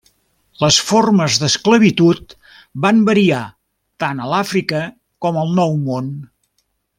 [0.61, 2.33] Les formes d'esclavitud
[2.85, 3.43] van variar
[4.05, 4.81] tant a l'Àfrica
[5.27, 6.11] com al Nou Món.